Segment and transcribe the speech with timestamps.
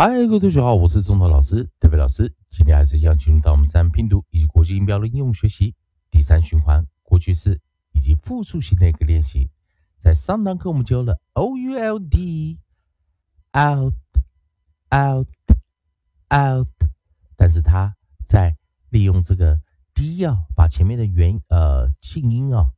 [0.00, 2.32] 嗨，各位同学好，我是中头老师特别老师。
[2.46, 5.74] 今天还是一样进入到我们自然拼读以及国际音标的应用学习
[6.08, 7.60] 第三循环过去式
[7.90, 9.50] 以及复数型的一个练习。
[9.98, 12.60] 在上堂课我们教了 o u l d
[13.52, 13.92] out
[14.94, 15.26] out
[16.32, 16.68] out，
[17.34, 18.56] 但是它在
[18.90, 19.60] 利用这个
[19.94, 22.70] d 啊，把前面的元呃静音啊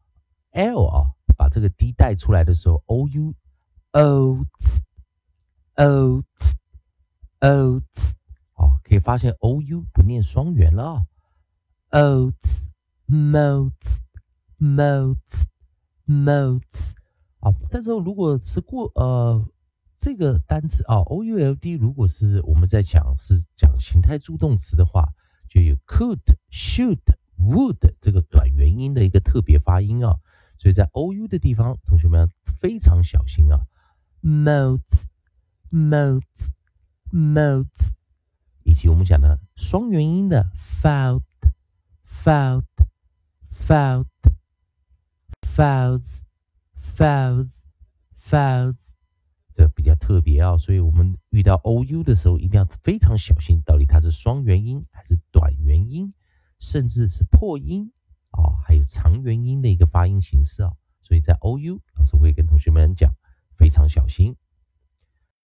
[0.53, 3.35] l 啊，把这个 d 带出来的时候，o u
[3.93, 6.60] o t o t
[7.41, 8.13] oats，
[8.55, 11.07] 哦，可以发现 o u 不念双元了啊。
[11.91, 12.69] Oats
[13.09, 14.01] mots
[14.59, 15.47] mots
[16.07, 16.93] mots
[17.41, 19.45] 啊，但是如果是过呃
[19.97, 25.13] 这个单词啊，o u l d，如果是我们在讲是讲形态助动词的话，
[25.49, 27.01] 就有 could、should、
[27.39, 30.21] would 这个短元音的一个特别发音啊，
[30.59, 32.31] 所以在 o u 的地方，同学们
[32.61, 33.67] 非常小心啊
[34.23, 35.07] ，moat、
[35.71, 36.23] moat、
[37.13, 37.93] moat，
[38.65, 40.51] 以及我们讲的双元音的
[40.83, 41.23] found、
[42.07, 42.65] found、
[43.51, 44.07] found、
[45.43, 46.23] fouls。
[47.01, 47.63] Files,
[48.29, 48.91] files，
[49.55, 56.13] 这比较特别啊，所以我们遇到 o u 的时候，一定要非常小心，到底它是双元音还是短元音，
[56.59, 57.91] 甚至是破音
[58.33, 60.73] 啊，还有长元音的一个发音形式啊。
[61.01, 63.15] 所以在 o u，老师会跟同学们讲，
[63.57, 64.37] 非常小心。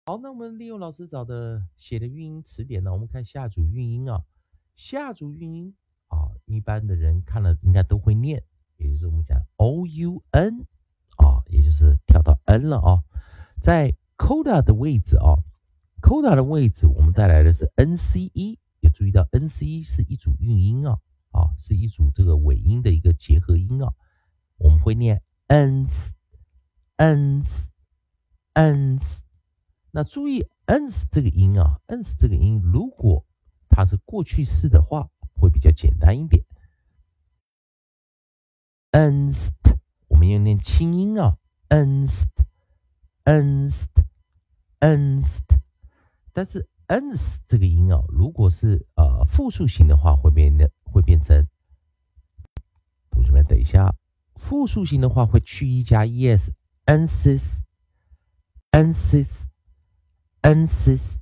[0.09, 4.23] 好，那我们利用老师找的写的韵音词典呢，我们看下组韵音啊，
[4.73, 5.75] 下组韵音
[6.07, 8.43] 啊，一般的人看了应该都会念，
[8.77, 10.65] 也就是我们讲 o u n。
[11.17, 13.03] 啊，也就是跳到 n 了啊，
[13.61, 15.37] 在 coda 的位置啊
[16.01, 20.97] ，coda 的位置，我们带来的是 nce，也注意到 nce 是一组韵音啊，
[21.29, 23.93] 啊，是一组这个尾音的一个结合音啊，
[24.57, 26.15] 我们会念 n s
[26.95, 27.69] n s
[28.53, 29.23] n s
[29.91, 33.25] 那注意 ens 这个音啊，ens 这个音，如果
[33.69, 36.43] 它是过去式的话，会比较简单一点
[38.91, 39.49] ，ens。
[40.07, 41.37] 我们要念清音啊
[41.69, 42.27] ，ens，ens，ens，
[46.33, 51.47] 但是 ens 这个音啊，如果是呃复数型的话，会变的会变成，
[53.09, 53.95] 同学们等一下，
[54.35, 56.51] 复数型的话会去一加 es
[56.85, 57.61] nss
[60.41, 61.17] en sis，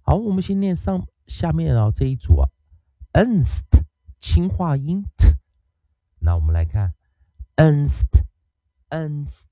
[0.01, 2.49] 好，我们先念上下面啊这一组啊
[3.13, 3.65] ，enst
[4.19, 5.35] 轻化音 t。
[6.19, 6.93] 那我们来看
[7.57, 9.45] en st，en st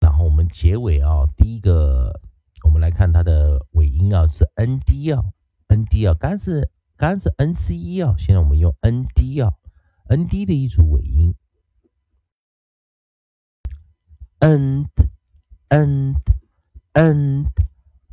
[0.00, 2.20] 然后我们结尾啊，第一个
[2.62, 5.32] 我们来看它的尾音啊是 n d 啊
[5.74, 9.54] ，n d 啊，刚是刚是 n c e 啊，现在我们用 n d 啊
[10.06, 11.34] ，n d 的一组尾音
[14.38, 14.86] ，and
[15.68, 16.16] and
[16.92, 17.48] and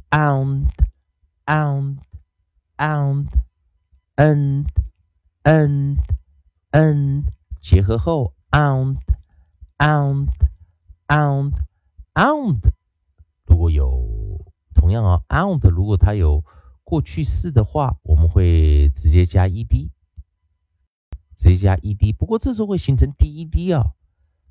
[0.09, 0.71] and
[1.45, 1.99] and
[2.77, 3.27] and
[4.15, 4.67] and
[5.43, 5.99] and
[6.71, 7.25] and
[7.59, 8.97] 结合后 and
[9.77, 10.29] and
[11.07, 11.53] and
[12.15, 12.71] and
[13.45, 14.43] 如果有
[14.73, 16.43] 同样啊，and 如果它有
[16.91, 19.89] 过去式的话，我们会直接加 ed，
[21.38, 22.13] 直接加 ed。
[22.17, 23.93] 不过这时候会形成 ded 啊，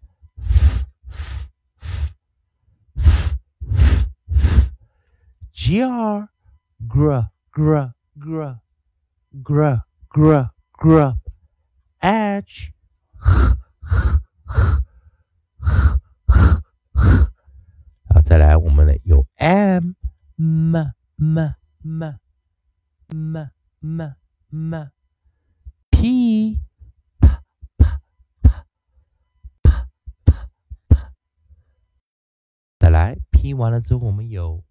[5.65, 6.29] gr,
[6.87, 7.21] gr,
[7.51, 7.89] gr,
[8.19, 8.59] gr,
[9.43, 9.79] gr,
[10.11, 11.15] gr, gr,
[12.01, 12.73] h,
[13.17, 13.57] h,
[14.45, 14.81] h,
[16.93, 19.95] h, 再来，我们呢有 m,
[20.37, 22.19] m, m, m,
[23.09, 23.51] m,
[23.81, 24.15] m,
[24.51, 24.91] m,
[25.91, 26.59] p,
[27.21, 27.29] p,
[27.79, 27.85] p,
[28.43, 29.71] p,
[30.25, 30.31] p,
[30.89, 30.97] p,
[32.79, 34.63] 再来 p 完了之后，我们有。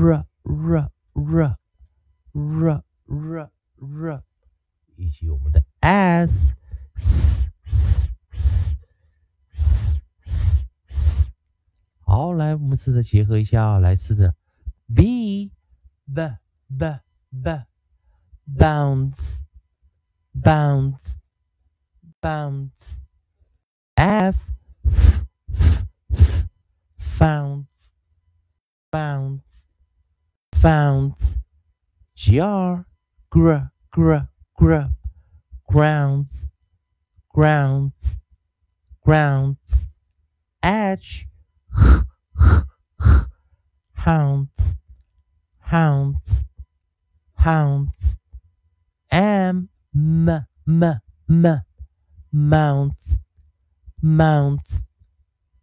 [0.00, 1.56] r r r
[2.32, 4.22] r r r r
[4.96, 6.54] 以及我们的 s
[6.94, 8.10] s s
[8.40, 8.78] s
[10.22, 11.30] s s
[12.00, 14.34] 好，来，我们试着结合一下啊，来试着
[14.94, 15.50] b
[16.06, 16.36] b
[16.68, 17.64] b b
[18.56, 19.40] bounce
[20.32, 21.18] bounce
[22.20, 22.98] bounce
[23.94, 24.36] f
[27.18, 27.66] found
[28.90, 29.49] bounce,
[30.61, 31.15] Found,
[32.29, 32.81] gr,
[33.31, 33.55] gr,
[33.91, 34.15] gr,
[34.55, 34.81] gr,
[35.67, 36.51] grounds,
[37.33, 38.19] grounds,
[39.03, 39.87] grounds,
[40.61, 41.27] edge,
[43.93, 44.75] hounds,
[45.61, 46.45] hounds,
[47.33, 48.19] hounds,
[49.09, 50.29] m, m,
[50.67, 51.61] m, m,
[52.31, 53.19] mounts,
[53.99, 54.83] mounts,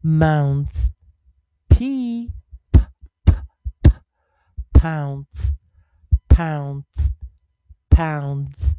[0.02, 0.90] mounts,
[1.70, 2.32] p,
[4.77, 5.53] pounds,
[6.29, 7.11] pounds,
[7.89, 8.75] pounds.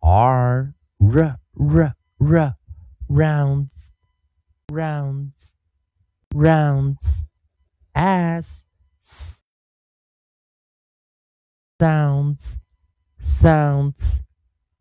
[0.00, 2.56] R, r, r, r,
[3.08, 3.92] rounds,
[4.68, 5.54] rounds,
[6.34, 7.24] rounds.
[7.94, 8.62] S,
[11.78, 12.58] sounds,
[13.20, 14.22] sounds,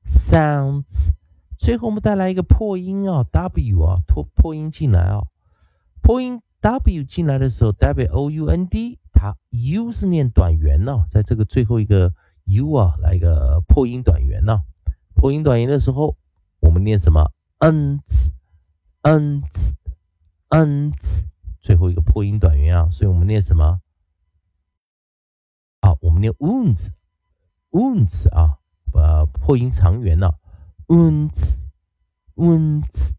[0.05, 1.11] sounds.
[1.57, 5.27] 最后我们带来一个破音啊，W 啊，破破音进来啊，
[6.01, 8.97] 破音 W 进来的时候，W O U N D。
[9.16, 12.12] 它 u 是念短元呢，在这个最后一个
[12.44, 14.62] u 啊，来一个破音短元呢。
[15.14, 16.16] 破音短元的时候，
[16.60, 18.30] 我们念什么？n z
[19.00, 19.74] n z
[20.50, 21.24] n z
[21.62, 23.80] 最后一个破音短元啊，所以我们念什么？
[25.80, 26.90] 啊，我们念 wounds
[27.70, 28.58] wounds 啊，
[28.92, 30.34] 呃，破音长元呢
[30.86, 31.62] ，wounds
[32.34, 33.14] wounds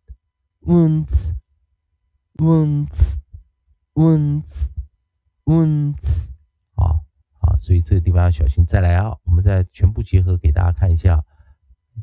[0.61, 1.33] wounds
[2.35, 3.17] wounds
[3.95, 4.67] wounds
[5.47, 6.27] wounds，
[6.75, 7.03] 好
[7.39, 8.65] 好，所以这个地方要小心。
[8.65, 11.23] 再来啊，我们再全部结合给大家看一下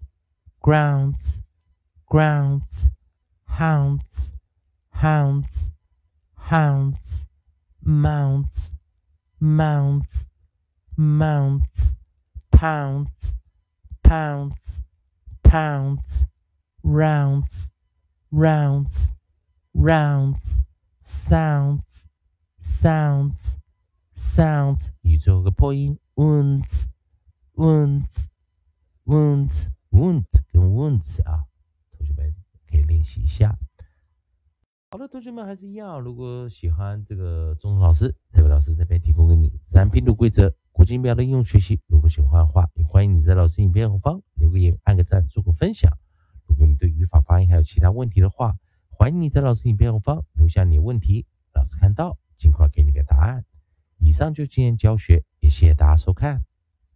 [0.67, 1.41] grounds,
[2.07, 2.89] grounds,
[3.47, 4.33] hounds,
[4.91, 5.71] hounds,
[6.37, 7.27] hounds,
[7.83, 8.73] mounts,
[9.41, 10.27] mounts,
[10.97, 11.97] mounts,
[12.53, 13.37] pounds,
[14.03, 14.81] pounds,
[15.43, 16.25] pounds,
[16.83, 17.71] rounds,
[18.31, 19.13] rounds,
[19.75, 20.61] rounds,
[21.03, 22.09] sounds,
[22.61, 23.59] sounds,
[24.15, 24.91] sounds.
[25.03, 25.99] 宇宙个破音
[29.92, 31.46] Wounds, wounds, 啊，
[31.92, 32.34] 同学们
[32.70, 33.58] 可以练，习一下。
[34.90, 41.82] 好的，同学们还是一样，如果喜欢这个钟老师，特别老师这边提供给你自然拼读规则、国际音标的应用学习。
[41.88, 45.92] 如果喜欢的话，也欢迎你在老师影片后方留个言、按个赞、做个分享。
[46.48, 48.56] 如果你对语法、发音还有其他问题的话，
[48.90, 53.44] 欢迎你在老师影片后方留下你的问题，老师看到尽快给你个答案。
[54.00, 56.47] 以上就今天教学，也谢谢大家收看。